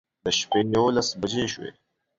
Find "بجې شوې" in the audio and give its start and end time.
1.21-1.69